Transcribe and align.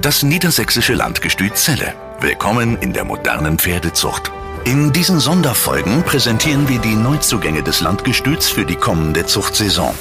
Das 0.00 0.22
niedersächsische 0.22 0.94
Landgestüt 0.94 1.56
Celle. 1.56 1.92
Willkommen 2.20 2.78
in 2.78 2.94
der 2.94 3.04
modernen 3.04 3.58
Pferdezucht. 3.58 4.32
In 4.64 4.94
diesen 4.94 5.20
Sonderfolgen 5.20 6.04
präsentieren 6.04 6.70
wir 6.70 6.78
die 6.78 6.94
Neuzugänge 6.94 7.62
des 7.62 7.82
Landgestüts 7.82 8.48
für 8.48 8.64
die 8.64 8.76
kommende 8.76 9.26
Zuchtsaison. 9.26 9.94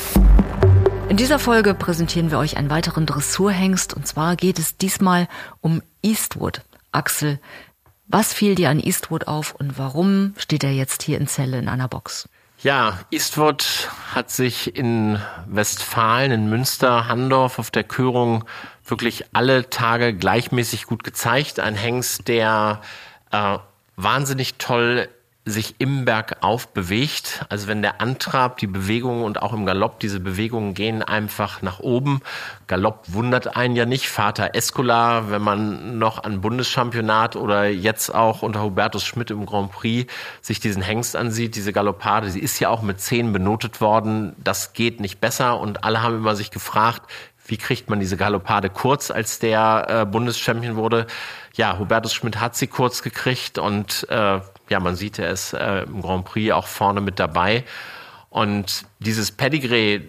In 1.09 1.17
dieser 1.17 1.37
Folge 1.37 1.73
präsentieren 1.73 2.31
wir 2.31 2.37
euch 2.37 2.55
einen 2.55 2.69
weiteren 2.69 3.05
Dressurhengst 3.05 3.93
und 3.93 4.07
zwar 4.07 4.37
geht 4.37 4.57
es 4.57 4.77
diesmal 4.77 5.27
um 5.59 5.81
Eastwood. 6.01 6.61
Axel, 6.93 7.41
was 8.07 8.33
fiel 8.33 8.55
dir 8.55 8.69
an 8.69 8.79
Eastwood 8.79 9.27
auf 9.27 9.53
und 9.53 9.77
warum 9.77 10.33
steht 10.37 10.63
er 10.63 10.71
jetzt 10.71 11.03
hier 11.03 11.19
in 11.19 11.27
Celle 11.27 11.59
in 11.59 11.67
einer 11.67 11.89
Box? 11.89 12.29
Ja, 12.61 12.99
Eastwood 13.09 13.89
hat 14.13 14.31
sich 14.31 14.75
in 14.75 15.17
Westfalen, 15.47 16.33
in 16.33 16.49
Münster, 16.49 17.07
Handorf 17.07 17.57
auf 17.57 17.71
der 17.71 17.85
Körung 17.85 18.43
wirklich 18.83 19.23
alle 19.31 19.69
Tage 19.69 20.13
gleichmäßig 20.13 20.85
gut 20.85 21.05
gezeigt. 21.05 21.61
Ein 21.61 21.75
Hengst, 21.75 22.27
der 22.27 22.81
äh, 23.31 23.59
wahnsinnig 23.95 24.55
toll 24.55 25.07
sich 25.45 25.75
im 25.79 26.05
Bergauf 26.05 26.67
bewegt. 26.67 27.45
Also 27.49 27.67
wenn 27.67 27.81
der 27.81 28.01
Antrab, 28.01 28.57
die 28.57 28.67
Bewegungen 28.67 29.23
und 29.23 29.41
auch 29.41 29.53
im 29.53 29.65
Galopp, 29.65 29.99
diese 29.99 30.19
Bewegungen 30.19 30.73
gehen 30.73 31.01
einfach 31.01 31.61
nach 31.61 31.79
oben. 31.79 32.21
Galopp 32.67 33.05
wundert 33.07 33.55
einen 33.55 33.75
ja 33.75 33.85
nicht. 33.85 34.09
Vater 34.09 34.53
Escola, 34.53 35.31
wenn 35.31 35.41
man 35.41 35.97
noch 35.97 36.23
an 36.23 36.41
Bundeschampionat 36.41 37.35
oder 37.35 37.67
jetzt 37.67 38.13
auch 38.13 38.41
unter 38.41 38.61
Hubertus 38.61 39.03
Schmidt 39.03 39.31
im 39.31 39.45
Grand 39.45 39.71
Prix 39.71 40.11
sich 40.41 40.59
diesen 40.59 40.81
Hengst 40.81 41.15
ansieht, 41.15 41.55
diese 41.55 41.73
Galoppade, 41.73 42.29
sie 42.29 42.39
ist 42.39 42.59
ja 42.59 42.69
auch 42.69 42.81
mit 42.81 42.99
zehn 42.99 43.33
benotet 43.33 43.81
worden. 43.81 44.35
Das 44.37 44.73
geht 44.73 44.99
nicht 44.99 45.19
besser 45.19 45.59
und 45.59 45.83
alle 45.83 46.03
haben 46.03 46.17
immer 46.17 46.35
sich 46.35 46.51
gefragt, 46.51 47.09
wie 47.49 47.57
kriegt 47.57 47.89
man 47.89 47.99
diese 47.99 48.15
Galoppade 48.15 48.69
kurz, 48.69 49.09
als 49.09 49.39
der 49.39 49.87
äh, 49.89 50.05
Bundeschampion 50.05 50.75
wurde. 50.75 51.07
Ja, 51.55 51.79
Hubertus 51.79 52.13
Schmidt 52.13 52.39
hat 52.39 52.55
sie 52.55 52.67
kurz 52.67 53.01
gekriegt 53.01 53.57
und 53.57 54.07
äh, 54.09 54.39
ja, 54.69 54.79
man 54.79 54.95
sieht, 54.95 55.19
er 55.19 55.31
ist 55.31 55.53
äh, 55.53 55.83
im 55.83 56.01
Grand 56.01 56.25
Prix 56.25 56.53
auch 56.53 56.67
vorne 56.67 57.01
mit 57.01 57.19
dabei. 57.19 57.63
Und 58.29 58.85
dieses 58.99 59.31
Pedigree, 59.31 60.01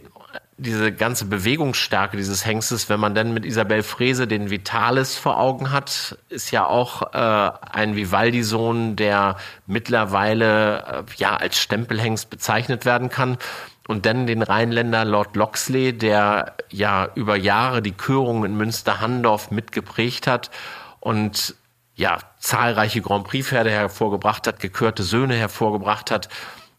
diese 0.61 0.93
ganze 0.93 1.25
Bewegungsstärke 1.25 2.19
dieses 2.19 2.45
Hengstes, 2.45 2.91
wenn 2.91 3.01
man 3.01 3.15
dann 3.15 3.33
mit 3.33 3.47
Isabel 3.47 3.83
Frese 3.83 4.27
den 4.27 4.51
Vitalis 4.51 5.17
vor 5.17 5.39
Augen 5.39 5.71
hat, 5.71 6.19
ist 6.29 6.51
ja 6.51 6.67
auch 6.67 7.15
äh, 7.15 7.51
ein 7.73 7.97
Vivaldi-Sohn, 7.97 8.97
der 8.97 9.37
mittlerweile 9.67 11.05
äh, 11.09 11.13
ja 11.17 11.37
als 11.37 11.59
Stempelhengst 11.59 12.29
bezeichnet 12.29 12.85
werden 12.85 13.09
kann. 13.09 13.39
Und 13.89 14.07
dann 14.07 14.27
den 14.27 14.43
Rheinländer 14.43 15.05
Lord 15.05 15.35
Loxley, 15.35 15.97
der 15.97 16.55
ja 16.71 17.09
über 17.15 17.37
Jahre 17.37 17.81
die 17.83 17.93
Körung 17.93 18.45
in 18.45 18.57
Münster-Handorf 18.57 19.51
mitgeprägt 19.51 20.27
hat 20.27 20.51
und 21.01 21.57
ja, 22.01 22.17
zahlreiche 22.39 23.03
Grand 23.03 23.25
Prix-Pferde 23.25 23.71
hervorgebracht 23.71 24.47
hat, 24.47 24.59
gekörte 24.59 25.03
Söhne 25.03 25.35
hervorgebracht 25.35 26.11
hat. 26.11 26.31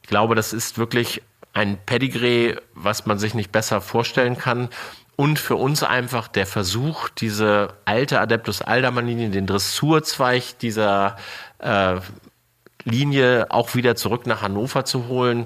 Ich 0.02 0.09
glaube, 0.09 0.33
das 0.33 0.52
ist 0.52 0.80
wirklich 0.80 1.22
ein 1.53 1.78
Pedigree, 1.86 2.55
was 2.73 3.05
man 3.05 3.19
sich 3.19 3.36
nicht 3.36 3.52
besser 3.52 3.81
vorstellen 3.81 4.39
kann. 4.39 4.69
Und 5.17 5.38
für 5.38 5.58
uns 5.58 5.83
einfach 5.83 6.28
der 6.28 6.47
Versuch, 6.47 7.08
diese 7.09 7.75
alte 7.86 8.19
Adeptus 8.19 8.63
Alderman-Linie, 8.63 9.30
den 9.30 9.45
Dressurzweig 9.45 10.58
dieser 10.58 11.17
äh, 11.59 11.97
Linie 12.83 13.45
auch 13.52 13.75
wieder 13.75 13.95
zurück 13.95 14.25
nach 14.25 14.41
Hannover 14.41 14.85
zu 14.85 15.08
holen. 15.08 15.45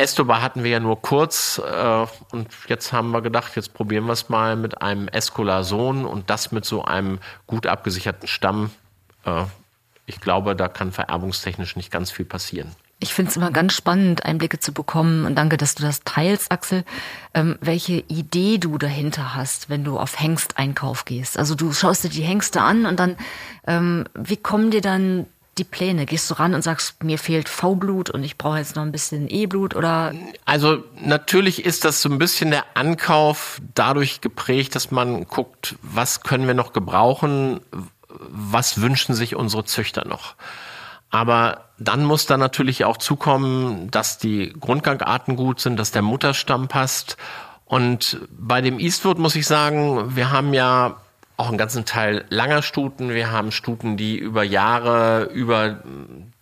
Estobar 0.00 0.40
hatten 0.40 0.64
wir 0.64 0.70
ja 0.70 0.80
nur 0.80 1.02
kurz 1.02 1.58
äh, 1.58 2.06
und 2.32 2.48
jetzt 2.68 2.90
haben 2.90 3.10
wir 3.10 3.20
gedacht, 3.20 3.54
jetzt 3.54 3.74
probieren 3.74 4.06
wir 4.06 4.14
es 4.14 4.30
mal 4.30 4.56
mit 4.56 4.80
einem 4.80 5.08
Escola-Sohn 5.08 6.06
und 6.06 6.30
das 6.30 6.52
mit 6.52 6.64
so 6.64 6.82
einem 6.82 7.18
gut 7.46 7.66
abgesicherten 7.66 8.26
Stamm. 8.26 8.70
Äh, 9.26 9.42
ich 10.06 10.18
glaube, 10.20 10.56
da 10.56 10.68
kann 10.68 10.90
vererbungstechnisch 10.90 11.76
nicht 11.76 11.90
ganz 11.90 12.10
viel 12.10 12.24
passieren. 12.24 12.74
Ich 12.98 13.12
finde 13.12 13.30
es 13.30 13.36
immer 13.36 13.50
ganz 13.50 13.74
spannend, 13.74 14.24
Einblicke 14.24 14.58
zu 14.58 14.72
bekommen 14.72 15.26
und 15.26 15.34
danke, 15.34 15.58
dass 15.58 15.74
du 15.74 15.82
das 15.82 16.00
teilst, 16.02 16.50
Axel, 16.50 16.84
ähm, 17.34 17.58
welche 17.60 18.02
Idee 18.08 18.56
du 18.56 18.78
dahinter 18.78 19.34
hast, 19.34 19.68
wenn 19.68 19.84
du 19.84 19.98
auf 19.98 20.18
Hengsteinkauf 20.18 21.04
gehst. 21.04 21.38
Also 21.38 21.54
du 21.54 21.74
schaust 21.74 22.04
dir 22.04 22.08
die 22.08 22.22
Hengste 22.22 22.62
an 22.62 22.86
und 22.86 22.98
dann, 22.98 23.16
ähm, 23.66 24.06
wie 24.14 24.38
kommen 24.38 24.70
dir 24.70 24.80
dann 24.80 25.26
die 25.60 25.64
Pläne? 25.64 26.06
Gehst 26.06 26.30
du 26.30 26.34
ran 26.34 26.54
und 26.54 26.62
sagst, 26.62 27.04
mir 27.04 27.18
fehlt 27.18 27.48
V-Blut 27.48 28.10
und 28.10 28.24
ich 28.24 28.36
brauche 28.36 28.58
jetzt 28.58 28.74
noch 28.74 28.82
ein 28.82 28.90
bisschen 28.90 29.28
E-Blut 29.28 29.76
oder? 29.76 30.12
Also 30.44 30.82
natürlich 31.00 31.64
ist 31.64 31.84
das 31.84 32.02
so 32.02 32.08
ein 32.08 32.18
bisschen 32.18 32.50
der 32.50 32.64
Ankauf 32.74 33.60
dadurch 33.74 34.20
geprägt, 34.20 34.74
dass 34.74 34.90
man 34.90 35.26
guckt, 35.26 35.76
was 35.82 36.22
können 36.22 36.46
wir 36.46 36.54
noch 36.54 36.72
gebrauchen, 36.72 37.60
was 38.08 38.80
wünschen 38.80 39.14
sich 39.14 39.36
unsere 39.36 39.64
Züchter 39.64 40.06
noch. 40.08 40.34
Aber 41.10 41.66
dann 41.78 42.04
muss 42.04 42.26
da 42.26 42.36
natürlich 42.36 42.84
auch 42.84 42.96
zukommen, 42.96 43.90
dass 43.90 44.18
die 44.18 44.52
Grundgangarten 44.58 45.36
gut 45.36 45.60
sind, 45.60 45.76
dass 45.76 45.90
der 45.90 46.02
Mutterstamm 46.02 46.68
passt. 46.68 47.16
Und 47.64 48.20
bei 48.30 48.60
dem 48.60 48.78
Eastwood 48.78 49.18
muss 49.18 49.36
ich 49.36 49.46
sagen, 49.46 50.16
wir 50.16 50.30
haben 50.30 50.54
ja 50.54 50.96
auch 51.40 51.48
einen 51.48 51.56
ganzen 51.56 51.86
Teil 51.86 52.26
langer 52.28 52.60
Stuten. 52.60 53.08
Wir 53.14 53.32
haben 53.32 53.50
Stuten, 53.50 53.96
die 53.96 54.18
über 54.18 54.42
Jahre, 54.42 55.30
über 55.32 55.82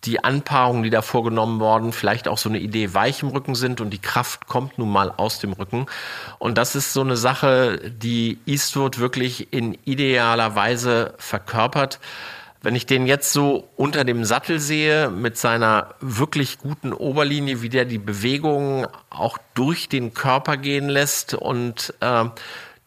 die 0.03 0.21
Anpaarungen, 0.21 0.83
die 0.83 0.89
da 0.89 1.01
vorgenommen 1.01 1.61
worden, 1.61 1.93
vielleicht 1.93 2.27
auch 2.27 2.37
so 2.37 2.49
eine 2.49 2.59
Idee 2.59 2.93
weich 2.93 3.23
im 3.23 3.29
Rücken 3.29 3.55
sind 3.55 3.79
und 3.79 3.91
die 3.91 3.99
Kraft 3.99 4.47
kommt 4.47 4.77
nun 4.77 4.91
mal 4.91 5.09
aus 5.15 5.39
dem 5.39 5.53
Rücken. 5.53 5.85
Und 6.37 6.57
das 6.57 6.75
ist 6.75 6.91
so 6.91 6.99
eine 6.99 7.15
Sache, 7.15 7.79
die 7.89 8.39
Eastwood 8.45 8.99
wirklich 8.99 9.53
in 9.53 9.77
idealer 9.85 10.55
Weise 10.55 11.13
verkörpert. 11.17 12.01
Wenn 12.61 12.75
ich 12.75 12.85
den 12.85 13.07
jetzt 13.07 13.31
so 13.31 13.69
unter 13.77 14.03
dem 14.03 14.25
Sattel 14.25 14.59
sehe, 14.59 15.09
mit 15.09 15.37
seiner 15.37 15.95
wirklich 16.01 16.57
guten 16.57 16.91
Oberlinie, 16.91 17.61
wie 17.61 17.69
der 17.69 17.85
die 17.85 17.99
Bewegungen 17.99 18.85
auch 19.09 19.37
durch 19.53 19.87
den 19.87 20.13
Körper 20.13 20.57
gehen 20.57 20.89
lässt 20.89 21.35
und 21.35 21.93
äh, 22.01 22.25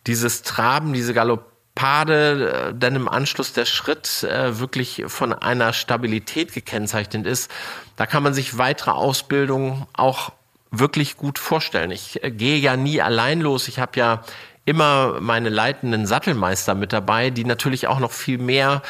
dieses 0.07 0.43
Traben, 0.43 0.93
diese 0.93 1.15
Galopp 1.15 1.52
Pade, 1.75 2.71
äh, 2.71 2.75
dann 2.77 2.97
im 2.97 3.09
Anschluss 3.09 3.53
der 3.53 3.65
Schritt 3.65 4.25
äh, 4.25 4.59
wirklich 4.59 5.05
von 5.07 5.33
einer 5.33 5.73
Stabilität 5.73 6.53
gekennzeichnet 6.53 7.27
ist, 7.27 7.51
da 7.97 8.07
kann 8.07 8.23
man 8.23 8.35
sich 8.35 8.59
weitere 8.59 8.91
Ausbildung 8.91 9.87
auch 9.93 10.33
wirklich 10.71 11.17
gut 11.17 11.39
vorstellen. 11.39 11.91
Ich 11.91 12.23
äh, 12.23 12.31
gehe 12.31 12.59
ja 12.59 12.77
nie 12.77 13.01
allein 13.01 13.41
los. 13.41 13.69
Ich 13.69 13.79
habe 13.79 13.99
ja 13.99 14.23
immer 14.65 15.21
meine 15.21 15.49
leitenden 15.49 16.07
Sattelmeister 16.07 16.75
mit 16.75 16.93
dabei, 16.93 17.31
die 17.31 17.45
natürlich 17.45 17.89
auch 17.89 17.99
noch 17.99 18.13
viel 18.13 18.39
mehr 18.39 18.83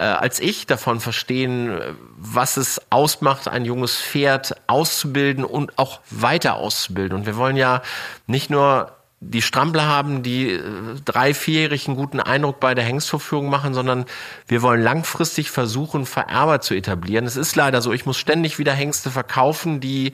äh, 0.00 0.04
als 0.04 0.40
ich 0.40 0.66
davon 0.66 0.98
verstehen, 0.98 1.78
was 2.16 2.56
es 2.56 2.80
ausmacht, 2.90 3.48
ein 3.48 3.66
junges 3.66 4.00
Pferd 4.00 4.56
auszubilden 4.66 5.44
und 5.44 5.78
auch 5.78 6.00
weiter 6.08 6.54
auszubilden. 6.54 7.18
Und 7.18 7.26
wir 7.26 7.36
wollen 7.36 7.56
ja 7.56 7.82
nicht 8.26 8.48
nur 8.48 8.96
die 9.20 9.42
Strampler 9.42 9.86
haben, 9.86 10.22
die 10.22 10.52
äh, 10.52 10.62
drei, 11.04 11.34
vierjährigen 11.34 11.94
guten 11.94 12.20
Eindruck 12.20 12.58
bei 12.58 12.74
der 12.74 12.84
Hengstvorführung 12.84 13.50
machen, 13.50 13.74
sondern 13.74 14.06
wir 14.48 14.62
wollen 14.62 14.82
langfristig 14.82 15.50
versuchen, 15.50 16.06
Vererber 16.06 16.60
zu 16.62 16.74
etablieren. 16.74 17.26
Es 17.26 17.36
ist 17.36 17.54
leider 17.54 17.82
so, 17.82 17.92
ich 17.92 18.06
muss 18.06 18.16
ständig 18.16 18.58
wieder 18.58 18.72
Hengste 18.72 19.10
verkaufen, 19.10 19.80
die 19.80 20.12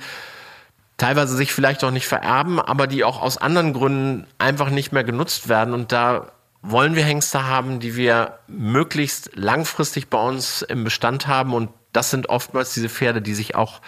teilweise 0.97 1.37
sich 1.37 1.53
vielleicht 1.53 1.85
auch 1.85 1.93
nicht 1.93 2.09
vererben, 2.09 2.59
aber 2.59 2.89
die 2.89 3.05
auch 3.05 3.23
aus 3.23 3.39
anderen 3.39 3.73
Gründen 3.73 4.27
einfach 4.39 4.71
nicht 4.71 4.93
mehr 4.93 5.05
genutzt 5.05 5.49
werden. 5.49 5.73
Und 5.73 5.93
da 5.93 6.33
wollen 6.63 6.97
wir 6.97 7.05
Hengste 7.05 7.45
haben, 7.45 7.79
die 7.79 7.95
wir 7.95 8.41
möglichst 8.49 9.31
langfristig 9.35 10.09
bei 10.09 10.19
uns 10.19 10.63
im 10.63 10.83
Bestand 10.83 11.29
haben. 11.29 11.55
Und 11.55 11.71
das 11.93 12.11
sind 12.11 12.29
oftmals 12.29 12.75
diese 12.75 12.89
Pferde, 12.89 13.23
die 13.23 13.35
sich 13.35 13.55
auch 13.55 13.81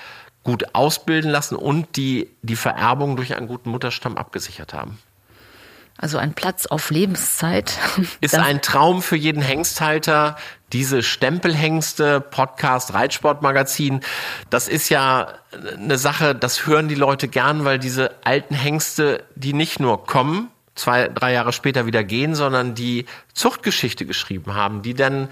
gut 0.44 0.74
ausbilden 0.74 1.30
lassen 1.30 1.56
und 1.56 1.96
die 1.96 2.30
die 2.42 2.56
Vererbung 2.56 3.16
durch 3.16 3.36
einen 3.36 3.48
guten 3.48 3.70
Mutterstamm 3.70 4.16
abgesichert 4.16 4.72
haben. 4.72 4.98
Also 6.00 6.16
ein 6.16 6.32
Platz 6.32 6.66
auf 6.66 6.90
Lebenszeit. 6.90 7.76
Ist 8.20 8.36
ein 8.36 8.62
Traum 8.62 9.02
für 9.02 9.16
jeden 9.16 9.42
Hengsthalter. 9.42 10.36
Diese 10.72 11.02
Stempelhengste, 11.02 12.20
Podcast, 12.20 12.94
Reitsportmagazin, 12.94 14.00
das 14.50 14.68
ist 14.68 14.90
ja 14.90 15.28
eine 15.50 15.96
Sache, 15.96 16.34
das 16.34 16.66
hören 16.66 16.88
die 16.88 16.94
Leute 16.94 17.26
gern, 17.26 17.64
weil 17.64 17.78
diese 17.78 18.10
alten 18.22 18.54
Hengste, 18.54 19.24
die 19.34 19.54
nicht 19.54 19.80
nur 19.80 20.04
kommen, 20.04 20.50
zwei, 20.74 21.08
drei 21.08 21.32
Jahre 21.32 21.54
später 21.54 21.86
wieder 21.86 22.04
gehen, 22.04 22.34
sondern 22.34 22.74
die 22.74 23.06
Zuchtgeschichte 23.32 24.04
geschrieben 24.04 24.54
haben, 24.54 24.82
die 24.82 24.92
dann 24.92 25.28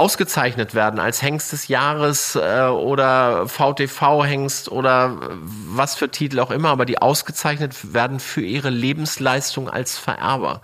ausgezeichnet 0.00 0.74
werden 0.74 0.98
als 0.98 1.20
Hengst 1.20 1.52
des 1.52 1.68
Jahres 1.68 2.34
äh, 2.34 2.68
oder 2.68 3.46
VTV-Hengst 3.46 4.72
oder 4.72 5.18
was 5.42 5.94
für 5.94 6.10
Titel 6.10 6.40
auch 6.40 6.50
immer, 6.50 6.70
aber 6.70 6.86
die 6.86 7.02
ausgezeichnet 7.02 7.92
werden 7.92 8.18
für 8.18 8.40
ihre 8.40 8.70
Lebensleistung 8.70 9.68
als 9.68 9.98
Vererber. 9.98 10.62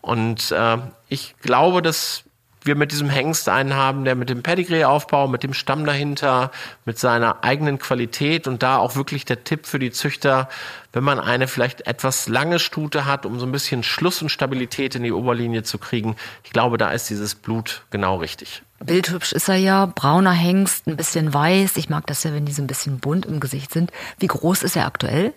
Und 0.00 0.52
äh, 0.52 0.76
ich 1.08 1.34
glaube, 1.40 1.82
dass 1.82 2.22
wir 2.68 2.76
mit 2.76 2.92
diesem 2.92 3.10
Hengst 3.10 3.48
einen 3.48 3.74
haben, 3.74 4.04
der 4.04 4.14
mit 4.14 4.30
dem 4.30 4.44
Pedigree-Aufbau, 4.44 5.26
mit 5.26 5.42
dem 5.42 5.54
Stamm 5.54 5.84
dahinter, 5.84 6.52
mit 6.84 6.98
seiner 6.98 7.42
eigenen 7.42 7.80
Qualität 7.80 8.46
und 8.46 8.62
da 8.62 8.76
auch 8.76 8.94
wirklich 8.94 9.24
der 9.24 9.42
Tipp 9.42 9.66
für 9.66 9.80
die 9.80 9.90
Züchter, 9.90 10.48
wenn 10.92 11.02
man 11.02 11.18
eine 11.18 11.48
vielleicht 11.48 11.88
etwas 11.88 12.28
lange 12.28 12.60
Stute 12.60 13.06
hat, 13.06 13.26
um 13.26 13.40
so 13.40 13.46
ein 13.46 13.52
bisschen 13.52 13.82
Schluss 13.82 14.22
und 14.22 14.28
Stabilität 14.28 14.94
in 14.94 15.02
die 15.02 15.12
Oberlinie 15.12 15.64
zu 15.64 15.78
kriegen. 15.78 16.14
Ich 16.44 16.50
glaube, 16.50 16.78
da 16.78 16.90
ist 16.92 17.10
dieses 17.10 17.34
Blut 17.34 17.82
genau 17.90 18.16
richtig. 18.16 18.62
Bildhübsch 18.84 19.32
ist 19.32 19.48
er 19.48 19.56
ja, 19.56 19.86
brauner 19.86 20.30
Hengst, 20.30 20.86
ein 20.86 20.96
bisschen 20.96 21.34
weiß. 21.34 21.76
Ich 21.78 21.88
mag 21.88 22.06
das 22.06 22.22
ja, 22.22 22.32
wenn 22.32 22.46
die 22.46 22.52
so 22.52 22.62
ein 22.62 22.68
bisschen 22.68 23.00
bunt 23.00 23.26
im 23.26 23.40
Gesicht 23.40 23.72
sind. 23.72 23.90
Wie 24.18 24.28
groß 24.28 24.62
ist 24.62 24.76
er 24.76 24.86
aktuell? 24.86 25.34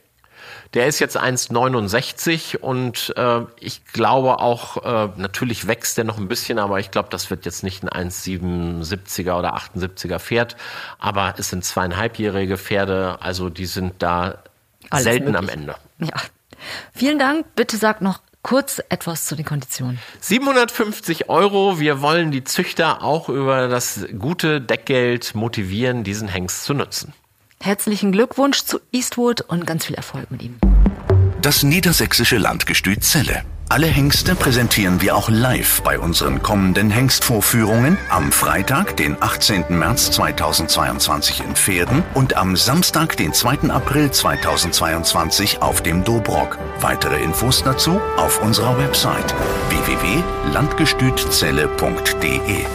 Der 0.73 0.87
ist 0.87 0.99
jetzt 0.99 1.19
1,69 1.19 2.57
und 2.57 3.13
äh, 3.17 3.41
ich 3.59 3.85
glaube 3.85 4.39
auch, 4.39 4.83
äh, 4.83 5.09
natürlich 5.17 5.67
wächst 5.67 5.97
der 5.97 6.05
noch 6.05 6.17
ein 6.17 6.27
bisschen, 6.27 6.59
aber 6.59 6.79
ich 6.79 6.91
glaube, 6.91 7.09
das 7.11 7.29
wird 7.29 7.45
jetzt 7.45 7.63
nicht 7.63 7.83
ein 7.83 8.09
1,77er 8.09 9.37
oder 9.37 9.55
78er 9.55 10.19
Pferd. 10.19 10.55
Aber 10.99 11.35
es 11.37 11.49
sind 11.49 11.65
zweieinhalbjährige 11.65 12.57
Pferde, 12.57 13.17
also 13.21 13.49
die 13.49 13.65
sind 13.65 13.95
da 13.99 14.39
Alles 14.89 15.03
selten 15.03 15.31
möglich. 15.31 15.39
am 15.39 15.49
Ende. 15.49 15.75
Ja. 15.99 16.21
Vielen 16.93 17.19
Dank. 17.19 17.45
Bitte 17.55 17.77
sag 17.77 18.01
noch 18.01 18.19
kurz 18.43 18.81
etwas 18.89 19.25
zu 19.25 19.35
den 19.35 19.45
Konditionen. 19.45 19.99
750 20.19 21.29
Euro. 21.29 21.79
Wir 21.79 22.01
wollen 22.01 22.31
die 22.31 22.43
Züchter 22.43 23.03
auch 23.03 23.29
über 23.29 23.67
das 23.67 24.05
gute 24.17 24.61
Deckgeld 24.61 25.35
motivieren, 25.35 26.03
diesen 26.03 26.27
Hengst 26.27 26.63
zu 26.63 26.73
nutzen. 26.73 27.13
Herzlichen 27.61 28.11
Glückwunsch 28.11 28.63
zu 28.63 28.79
Eastwood 28.91 29.41
und 29.41 29.67
ganz 29.67 29.85
viel 29.85 29.95
Erfolg 29.95 30.31
mit 30.31 30.41
ihm. 30.41 30.57
Das 31.43 31.61
niedersächsische 31.61 32.37
Landgestüt 32.37 33.03
Celle. 33.03 33.43
Alle 33.69 33.85
Hengste 33.85 34.33
präsentieren 34.33 34.99
wir 34.99 35.15
auch 35.15 35.29
live 35.29 35.83
bei 35.83 35.99
unseren 35.99 36.41
kommenden 36.41 36.89
Hengstvorführungen 36.89 37.99
am 38.09 38.31
Freitag, 38.31 38.97
den 38.97 39.15
18. 39.21 39.65
März 39.69 40.09
2022 40.09 41.41
in 41.41 41.55
Pferden 41.55 42.01
und 42.15 42.35
am 42.35 42.57
Samstag, 42.57 43.15
den 43.15 43.31
2. 43.31 43.69
April 43.69 44.09
2022 44.09 45.61
auf 45.61 45.83
dem 45.83 46.03
Dobrock. 46.03 46.57
Weitere 46.79 47.21
Infos 47.21 47.63
dazu 47.63 48.01
auf 48.17 48.41
unserer 48.41 48.79
Website 48.79 49.35
www.landgestützelle.de. 49.69 52.65